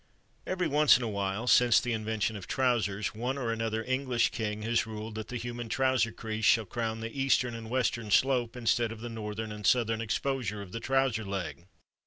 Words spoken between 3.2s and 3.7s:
or